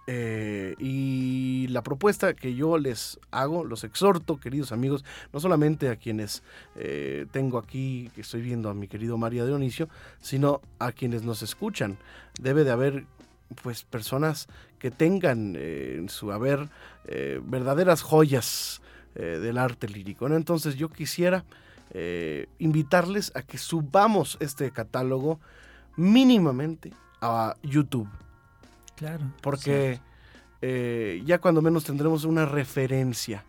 [0.09, 5.97] Eh, y la propuesta que yo les hago, los exhorto, queridos amigos, no solamente a
[5.97, 6.43] quienes
[6.77, 9.89] eh, tengo aquí, que estoy viendo a mi querido María Dionisio,
[10.21, 11.97] sino a quienes nos escuchan.
[12.39, 13.05] Debe de haber
[13.61, 14.47] pues personas
[14.79, 16.69] que tengan eh, en su haber
[17.43, 18.81] verdaderas joyas
[19.15, 20.27] del arte lírico.
[20.27, 21.45] Entonces yo quisiera
[22.59, 25.39] invitarles a que subamos este catálogo
[25.95, 26.91] mínimamente
[27.21, 28.09] a YouTube.
[28.97, 29.31] Claro.
[29.41, 29.99] Porque
[31.25, 33.45] ya cuando menos tendremos una referencia.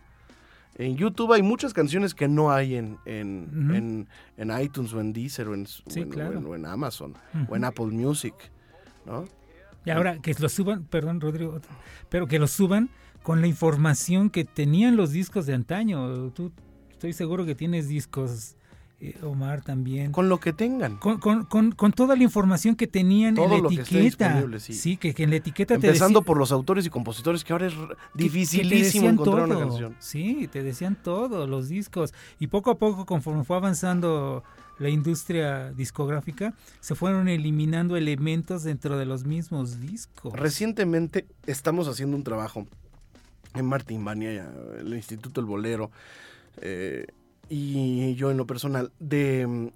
[0.75, 4.07] En YouTube hay muchas canciones que no hay en, en,
[4.37, 7.15] en, iTunes o en Deezer o en, en, Amazon
[7.49, 8.33] o en Apple Music.
[9.05, 9.25] ¿no?
[9.85, 11.59] Y ahora que lo suban, perdón Rodrigo,
[12.09, 12.89] pero que lo suban
[13.23, 16.31] con la información que tenían los discos de antaño.
[16.31, 16.51] Tú
[16.91, 18.55] estoy seguro que tienes discos,
[19.01, 20.11] eh, Omar también.
[20.11, 20.97] Con lo que tengan.
[20.97, 24.45] Con, con, con, toda la información que tenían en la etiqueta.
[24.59, 24.97] sí.
[24.97, 27.73] que, que, en la etiqueta Empezando por los autores y compositores, que ahora es
[28.13, 29.95] dificilísimo encontrar una canción.
[29.99, 32.13] Sí, te decían todo, los discos.
[32.39, 34.43] Y poco a poco, conforme fue avanzando
[34.79, 40.33] la industria discográfica, se fueron eliminando elementos dentro de los mismos discos.
[40.33, 42.67] Recientemente estamos haciendo un trabajo
[43.53, 45.91] en Martín Bania, el Instituto El Bolero,
[46.61, 47.07] eh,
[47.49, 49.71] y yo en lo personal, de,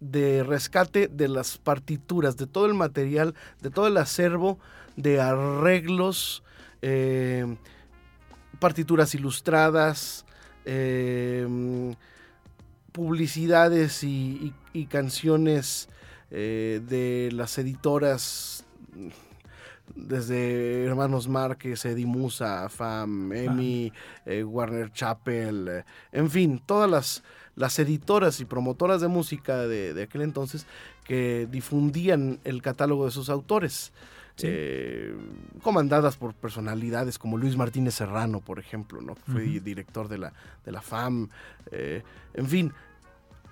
[0.00, 4.58] de rescate de las partituras, de todo el material, de todo el acervo
[4.96, 6.42] de arreglos,
[6.82, 7.56] eh,
[8.58, 10.26] partituras ilustradas,
[10.64, 11.94] eh,
[12.92, 14.52] publicidades y,
[14.88, 15.88] canciones
[16.30, 18.64] eh, de las editoras
[19.94, 23.92] desde Hermanos Márquez, Eddie Musa, FAM, EMI,
[24.26, 27.22] eh, Warner Chappell, eh, en fin, todas las,
[27.56, 30.66] las, editoras y promotoras de música de, aquel entonces
[31.04, 33.92] que difundían el catálogo de sus autores.
[35.62, 39.14] comandadas por personalidades como Luis Martínez Serrano, por ejemplo, ¿no?
[39.14, 40.32] que fue director de la,
[40.64, 41.28] de la FAM.
[41.70, 42.72] en fin,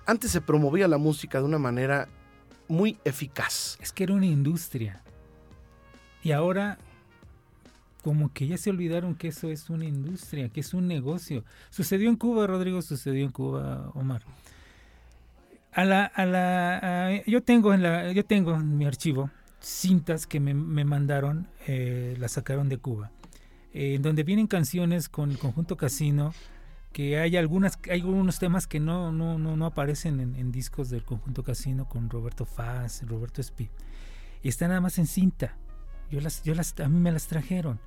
[0.05, 2.09] antes se promovía la música de una manera
[2.67, 3.77] muy eficaz.
[3.79, 5.03] Es que era una industria.
[6.23, 6.77] Y ahora
[8.03, 11.43] como que ya se olvidaron que eso es una industria, que es un negocio.
[11.69, 14.23] Sucedió en Cuba, Rodrigo, sucedió en Cuba, Omar.
[15.71, 19.29] A la, a la, yo tengo en la, yo tengo en mi archivo
[19.61, 20.53] cintas que me,
[20.83, 23.11] mandaron, eh, las sacaron de Cuba,
[23.73, 26.33] en donde vienen canciones con el conjunto Casino,
[26.91, 31.05] que hay algunas hay algunos temas que no no no, no aparecen en, discos del
[31.05, 33.69] conjunto Casino con Roberto Faz, Roberto Espi.
[34.43, 35.55] Y están nada más en cinta.
[36.11, 37.79] Yo las yo las a mí me las trajeron.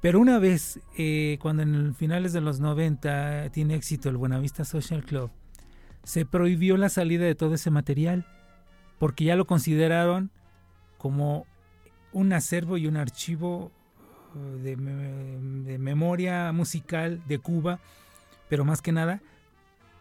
[0.00, 5.04] Pero una vez eh, cuando en finales de los 90 tiene éxito el Buenavista Social
[5.04, 5.30] Club,
[6.02, 8.26] se prohibió la salida de todo ese material
[8.98, 10.30] porque ya lo consideraron
[10.98, 11.46] como
[12.12, 13.72] un acervo y un archivo
[14.36, 17.80] eh, de, de memoria musical de Cuba
[18.48, 19.20] pero más que nada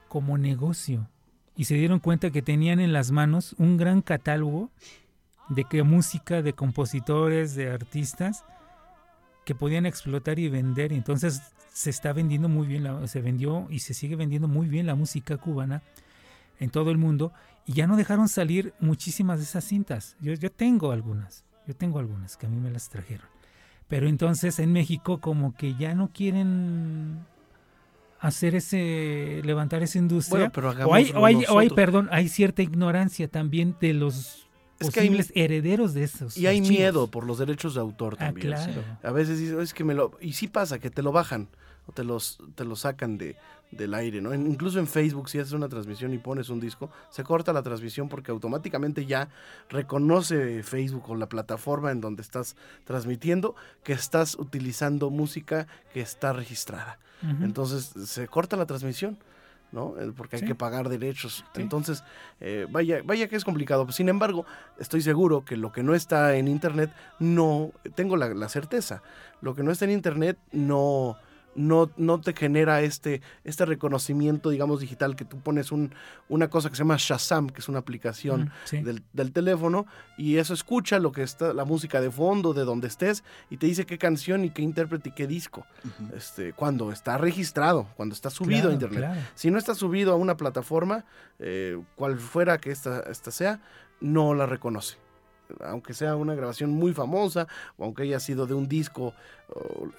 [0.08, 1.08] como negocio.
[1.56, 4.70] Y se dieron cuenta que tenían en las manos un gran catálogo
[5.50, 8.44] de que música, de compositores, de artistas
[9.46, 10.92] que podían explotar y vender.
[10.92, 14.68] Y entonces se está vendiendo muy bien, la, se vendió y se sigue vendiendo muy
[14.68, 15.82] bien la música cubana
[16.60, 17.34] en todo el mundo.
[17.66, 20.16] Y ya no dejaron salir muchísimas de esas cintas.
[20.22, 23.28] Yo, yo tengo algunas, yo tengo algunas que a mí me las trajeron.
[23.88, 27.26] Pero entonces en México como que ya no quieren
[28.20, 30.50] hacer ese, levantar esa industria.
[30.50, 34.48] pero o hay, o hay, perdón, hay cierta ignorancia también de los
[34.80, 36.38] posibles herederos de esos.
[36.38, 38.48] Y hay miedo por los derechos de autor ah, también.
[38.48, 38.84] claro.
[39.04, 40.12] A veces dices, es que me lo...
[40.22, 41.48] Y sí pasa, que te lo bajan
[41.88, 43.36] o te, los, te lo sacan de,
[43.78, 44.34] del aire, ¿no?
[44.34, 48.10] incluso en Facebook, si haces una transmisión y pones un disco, se corta la transmisión
[48.10, 49.30] porque automáticamente ya
[49.70, 52.56] reconoce Facebook o la plataforma en donde estás
[52.86, 57.00] transmitiendo que estás utilizando música que está registrada.
[57.42, 59.18] Entonces se corta la transmisión.
[59.74, 59.96] ¿No?
[60.16, 61.44] Porque hay que pagar derechos.
[61.56, 62.04] Entonces,
[62.40, 63.92] eh, vaya, vaya que es complicado.
[63.92, 64.46] Sin embargo,
[64.80, 69.02] estoy seguro que lo que no está en Internet, no, tengo la, la certeza,
[69.42, 71.18] lo que no está en Internet no,
[71.56, 75.94] no, no te genera este, este reconocimiento, digamos, digital, que tú pones un,
[76.30, 79.86] una cosa que se llama Shazam, que es una aplicación del, teléfono,
[80.18, 83.68] y eso escucha lo que está, la música de fondo, de donde estés, y te
[83.68, 85.66] dice qué canción y qué intérprete y qué disco.
[86.16, 89.10] este, cuando está registrado, cuando está subido a internet.
[89.36, 91.06] Si no está subido a una plataforma,
[91.40, 93.60] eh, cual fuera que esta, esta sea,
[94.00, 95.03] no la reconoce
[95.62, 99.14] aunque sea una grabación muy famosa o aunque haya sido de un disco,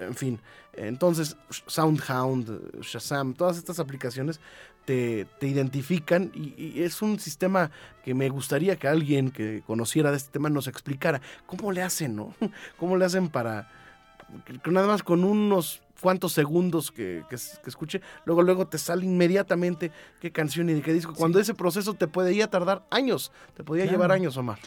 [0.00, 0.40] en fin.
[0.72, 1.36] Entonces,
[1.66, 4.40] Soundhound, Shazam, todas estas aplicaciones
[4.84, 7.70] te, identifican y, es un sistema
[8.04, 11.20] que me gustaría que alguien que conociera de este tema nos explicara.
[11.46, 12.34] ¿Cómo le hacen, no?
[12.78, 13.70] ¿Cómo le hacen para
[14.44, 17.24] que nada más con unos cuantos segundos que,
[17.66, 19.90] escuche, luego luego te sale inmediatamente
[20.20, 23.86] qué canción y de qué disco, cuando ese proceso te podía tardar años, te podía
[23.86, 24.58] llevar años, Omar.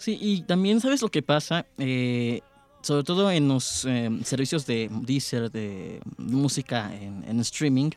[0.00, 2.40] Sí, y también sabes lo que pasa, Eh,
[2.80, 7.90] sobre todo en los eh, servicios de Deezer, de música en, en streaming,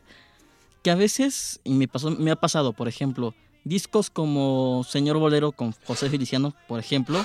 [0.82, 5.52] que a veces, y me, pasó, me ha pasado, por ejemplo, discos como Señor Bolero
[5.52, 7.24] con José Feliciano, por ejemplo,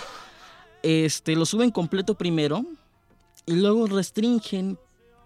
[0.82, 2.65] este, lo suben completo primero
[3.46, 4.78] y luego restringen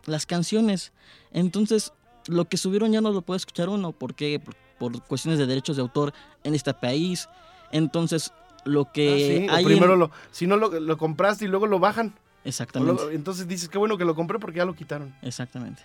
[0.07, 0.91] las canciones.
[1.31, 1.93] Entonces,
[2.25, 5.75] lo que subieron ya no lo puede escuchar uno, porque por, por cuestiones de derechos
[5.75, 6.11] de autor
[6.43, 7.29] en este país.
[7.71, 8.31] Entonces,
[8.65, 11.79] lo Ah, que sí, en- primero lo, si no lo, lo compraste y luego lo
[11.79, 12.13] bajan.
[12.45, 13.03] Exactamente.
[13.13, 15.13] entonces dices, qué bueno que lo compré porque ya lo quitaron.
[15.21, 15.81] Exactamente.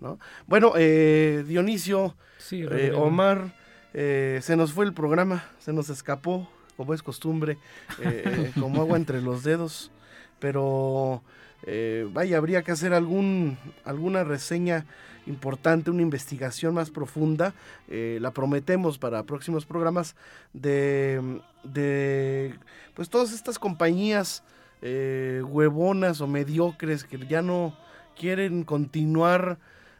[0.00, 0.18] ¿no?
[0.46, 2.92] Bueno, eh, Dionisio, Sí, eh.
[2.94, 3.54] Omar,
[3.94, 7.56] eh, se nos fue el programa, se nos escapó, como es costumbre,
[8.02, 9.90] eh, como agua entre los dedos,
[10.38, 11.22] pero
[11.62, 14.84] eh, vaya, habría que hacer algún, alguna reseña
[15.26, 17.54] importante, una investigación más profunda,
[17.88, 20.14] eh, la prometemos para próximos programas,
[20.52, 21.40] de,
[21.72, 22.54] de
[22.94, 24.42] pues todas estas compañías
[24.82, 27.76] eh, huevonas o mediocres que ya no
[28.16, 29.58] quieren continuar,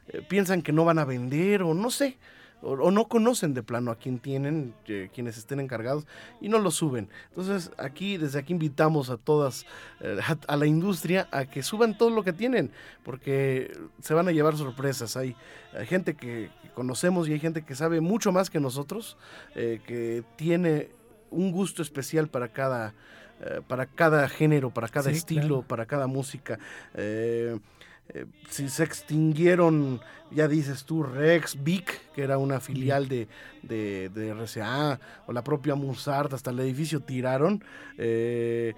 [0.09, 2.18] eh, piensan que no van a vender o no sé,
[2.62, 6.07] o, no conocen de plano a quien tienen, eh, quienes estén encargados
[6.40, 7.09] y no lo suben.
[7.29, 9.66] Entonces aquí, desde aquí invitamos a todas,
[10.00, 12.72] eh, a, la industria a que suban todo lo que tienen,
[13.05, 15.16] porque se van a llevar sorpresas.
[15.16, 15.37] Hay,
[15.85, 19.16] gente que, conocemos y hay gente que sabe mucho más que nosotros,
[19.55, 20.90] que tiene
[21.31, 22.95] un gusto especial para cada,
[23.41, 25.62] eh, para cada género, para cada Sí, estilo, claro.
[25.62, 26.59] para cada música.
[26.95, 27.59] Eh,
[28.11, 33.27] eh, si se extinguieron, ya dices tú, Rex, Vic, que era una filial de,
[33.62, 37.62] de, de RCA, o la propia Musart, hasta el edificio tiraron,
[37.99, 38.75] eh,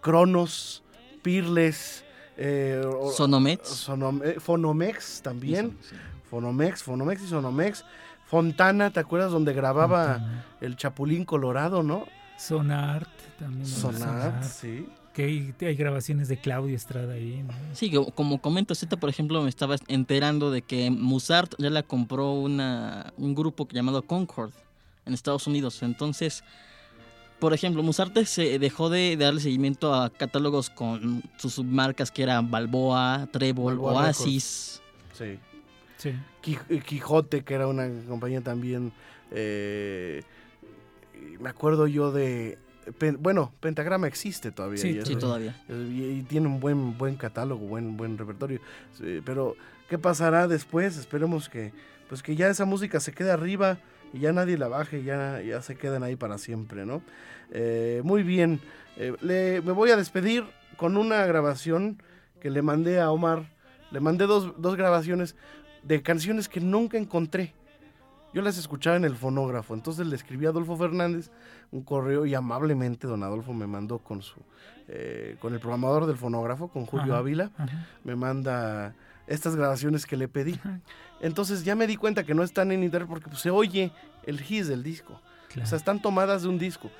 [0.00, 0.82] Cronos,
[1.22, 2.04] Pirles,
[2.36, 3.68] eh, o- Sonomets.
[3.88, 5.96] Sonome- Fonomex también, Sí.
[6.30, 7.84] Fonomex, Fonomex y Sonomex,
[8.28, 10.44] Fontana, ¿te acuerdas donde grababa Fontana.
[10.60, 12.04] el Chapulín Colorado, no?
[12.36, 13.62] Sonart también.
[13.62, 13.66] ¿no?
[13.66, 14.86] Sonar, sí.
[15.14, 17.42] Que hay, hay grabaciones de Claudio Estrada ahí.
[17.42, 17.54] ¿no?
[17.72, 22.32] Sí, como comento, ahorita por ejemplo me estaba enterando de que Musart ya la compró
[22.34, 24.52] una, un grupo llamado Concord
[25.06, 25.82] en Estados Unidos.
[25.82, 26.44] Entonces,
[27.38, 32.50] por ejemplo, Musart se dejó de darle seguimiento a catálogos con sus submarcas que eran
[32.50, 34.82] Balboa, Trébol, Balboa Oasis.
[35.14, 35.38] Sí.
[35.98, 36.14] Sí.
[36.70, 38.92] Eh, Quijote, que era una compañía también.
[39.30, 40.22] eh,
[41.40, 42.58] me acuerdo yo de.
[42.98, 44.78] Pen- bueno, Pentagrama existe todavía.
[44.78, 45.54] Sí, y, Sí, es- todavía.
[45.68, 48.60] y- y tiene un buen, buen catálogo, buen, buen repertorio.
[48.96, 49.54] Sí, pero,
[49.90, 50.96] ¿qué pasará después?
[50.96, 51.72] Esperemos que,
[52.08, 53.78] pues que ya esa música se quede arriba
[54.14, 57.02] y ya nadie la baje, ya, ya se queden ahí para siempre, ¿no?
[57.50, 58.60] Eh, muy bien.
[58.96, 60.44] Eh, le- me voy a despedir
[60.78, 62.02] con una grabación
[62.40, 63.50] que le mandé a Omar.
[63.90, 65.34] Le mandé dos, dos grabaciones
[65.82, 67.54] de canciones que nunca encontré.
[68.34, 71.30] Yo las escuchaba en el fonógrafo, entonces le escribí a Adolfo Fernández
[71.70, 74.40] un correo y amablemente don Adolfo me mandó con su
[74.88, 77.18] eh, con el programador del fonógrafo, con Julio Ajá.
[77.18, 77.86] Ávila, Ajá.
[78.04, 78.94] me manda
[79.26, 80.54] estas grabaciones que le pedí.
[80.54, 80.80] Ajá.
[81.20, 83.92] Entonces ya me di cuenta que no están en internet porque pues, se oye
[84.24, 85.20] el his del disco.
[85.48, 85.64] Claro.
[85.64, 86.90] O sea, están tomadas de un disco.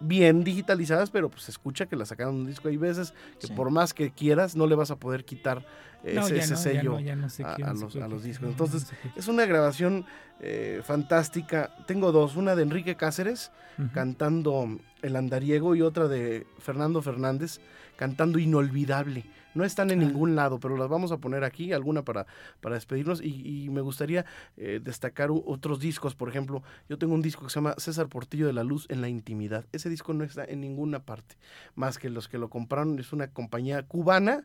[0.00, 2.68] Bien digitalizadas, pero pues se escucha que la sacaron de un disco.
[2.68, 3.52] Hay veces que Sí.
[3.52, 5.64] por más que quieras, no le vas a poder quitar
[6.02, 8.48] ese, No, ya ese no, ya sello no, ya no se a- los- a discos.
[8.48, 8.86] Entonces,
[9.16, 10.06] Es una grabación
[10.42, 11.70] eh, fantástica.
[11.86, 13.50] Tengo dos, una de Enrique Cáceres
[13.92, 17.60] cantando El Andariego y otra de Fernando Fernández
[17.96, 19.24] cantando Inolvidable.
[19.54, 20.04] No están en Ah.
[20.04, 22.26] ningún lado, pero las vamos a poner aquí, alguna para,
[22.60, 23.20] para despedirnos.
[23.22, 24.24] Y, y me gustaría
[24.56, 26.14] eh, destacar otros discos.
[26.14, 29.00] Por ejemplo, yo tengo un disco que se llama César Portillo de la Luz en
[29.00, 29.64] la Intimidad.
[29.72, 31.36] Ese disco no está en ninguna parte,
[31.74, 32.98] más que los que lo compraron.
[32.98, 34.44] Es una compañía cubana.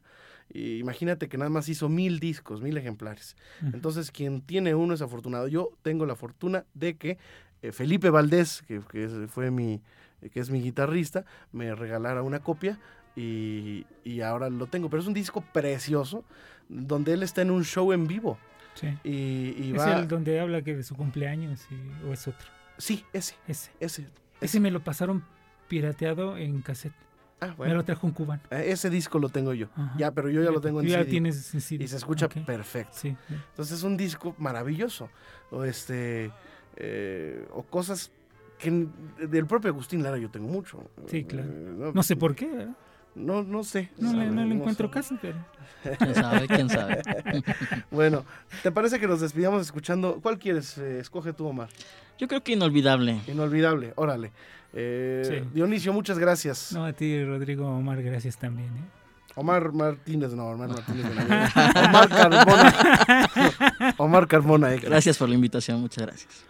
[0.54, 3.36] Imagínate que nada más hizo mil discos, mil ejemplares.
[3.74, 5.48] Entonces, quien tiene uno es afortunado.
[5.48, 7.18] Yo tengo la fortuna de que
[7.62, 9.82] eh, Felipe Valdés, que, que fue mi,
[10.32, 12.80] que es mi guitarrista, me regalara una copia
[13.16, 14.90] y, y ahora lo tengo.
[14.90, 16.24] Pero es un disco precioso,
[16.70, 18.38] donde él está en un show en vivo.
[18.76, 18.88] Sí.
[19.04, 20.00] Y, y ¿Es va...
[20.00, 22.48] el donde habla que de su cumpleaños y- o es otro?
[22.78, 23.72] Sí, ese, Ese.
[23.80, 24.08] ese.
[24.42, 25.24] Ese me lo pasaron
[25.70, 26.94] pirateado en cassette.
[27.42, 27.76] Ah, Me bueno.
[27.76, 28.42] lo trajo un cubano.
[28.52, 29.68] Eh, Ese disco lo tengo yo.
[29.76, 29.94] Ajá.
[29.98, 31.10] Ya, pero yo ya lo tengo en ya CD.
[31.10, 31.84] tienes en CD.
[31.84, 32.94] Y se escucha perfecto.
[32.96, 33.34] Sí, sí.
[33.50, 35.10] Entonces es un disco maravilloso.
[35.52, 36.32] O este.
[36.76, 38.12] eh, o cosas
[38.58, 38.88] que
[39.28, 40.84] del propio Agustín Lara yo tengo mucho.
[41.08, 41.50] Sí, claro.
[41.50, 42.76] Eh, No sé por qué, ¿verdad?
[43.16, 43.90] No, no sé.
[43.98, 45.38] No, le, no le No encuentro caso, pero...
[46.00, 46.48] ¿Quién sabe?
[46.48, 47.02] ¿Quién sabe?
[47.92, 48.26] Bueno,
[48.64, 50.20] ¿te parece que nos despidamos escuchando?
[50.22, 50.78] ¿Cuál quieres?
[50.78, 51.70] Eh, escoge tú, Omar.
[52.18, 53.22] Yo creo que inolvidable.
[53.28, 54.32] Inolvidable, órale.
[54.74, 55.50] Eh, Sí.
[55.54, 56.72] Dionisio, muchas gracias.
[56.74, 58.68] No, a ti, Rodrigo Omar, gracias también.
[58.68, 58.84] ¿eh?
[59.36, 61.06] Omar Martínez, no, Omar Martínez.
[61.88, 62.74] Omar Carmona.
[63.98, 64.80] Omar Carmona, eh.
[64.80, 66.46] Gracias por la invitación, muchas gracias.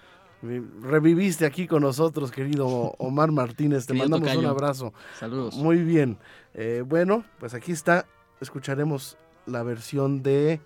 [0.81, 3.87] Reviviste aquí con nosotros, querido Omar Martínez.
[3.87, 4.93] Te mandamos un abrazo.
[5.19, 5.55] Saludos.
[5.55, 6.17] Muy bien.
[6.55, 8.05] Eh, bueno, pues aquí está.
[8.39, 10.61] Escucharemos la versión de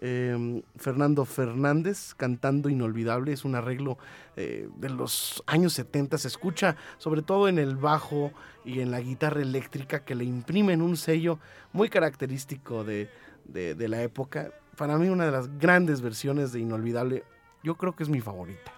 [0.00, 3.32] em, Fernando Fernández cantando Inolvidable.
[3.32, 3.98] Es un arreglo
[4.36, 6.18] eh, de los años 70.
[6.18, 8.32] Se escucha sobre todo en el bajo
[8.64, 11.38] y en la guitarra eléctrica que le imprimen un sello
[11.72, 13.10] muy característico de,
[13.46, 14.52] de la época.
[14.76, 17.24] Para mí una de las grandes versiones de Inolvidable.
[17.62, 18.72] Yo creo que es mi favorita.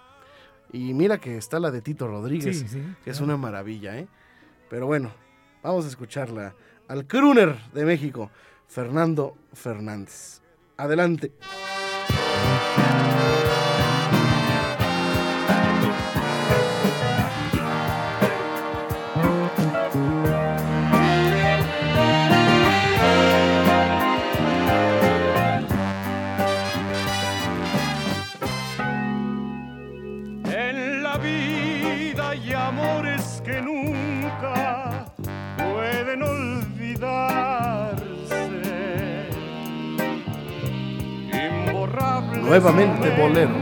[0.71, 2.65] Y mira que está la de Tito Rodríguez,
[3.03, 4.07] que es una maravilla, ¿eh?
[4.69, 5.11] Pero bueno,
[5.63, 6.55] vamos a escucharla
[6.87, 8.31] al crooner de México,
[8.67, 10.41] Fernando Fernández.
[10.77, 11.31] Adelante.
[42.47, 43.53] Nuevamente bolero.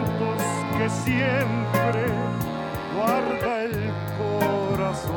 [0.78, 2.06] Que siempre
[2.96, 5.14] guarda el corazón,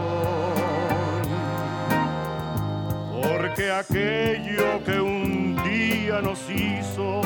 [3.23, 7.21] porque aquello que un día nos hizo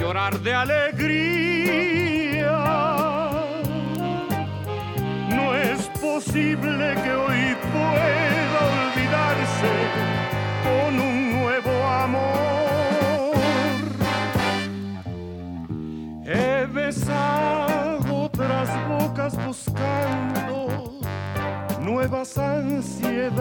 [0.00, 0.96] llorar de alegría,
[5.28, 9.72] no es posible que hoy pueda olvidarse
[10.64, 12.53] con un nuevo amor.
[22.24, 23.34] Nuevas ansiedades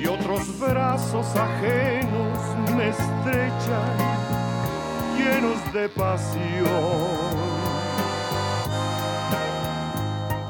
[0.00, 2.38] y otros brazos ajenos
[2.76, 3.96] me estrechan
[5.16, 7.30] llenos de pasión.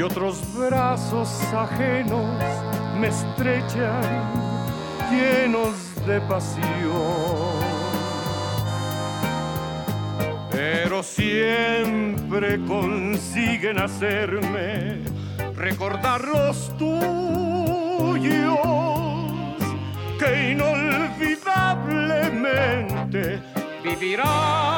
[0.09, 2.25] otros brazos ajenos
[2.99, 4.01] me estrechan
[5.11, 5.75] llenos
[6.07, 6.63] de pasión.
[10.51, 15.03] Pero siempre consiguen hacerme
[15.55, 18.57] recordar los tuyos
[20.17, 23.41] que inolvidablemente
[23.83, 24.68] vivirán